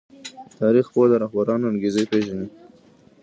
تاريخ 0.59 0.85
پوه 0.93 1.05
د 1.09 1.13
رهبرانو 1.23 1.69
انګېزې 1.71 2.03
پېژني. 2.11 2.47